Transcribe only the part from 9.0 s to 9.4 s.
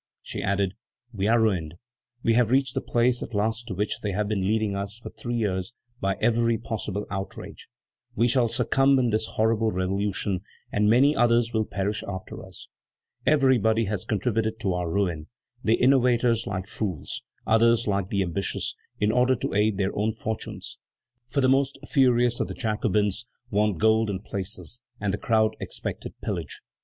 this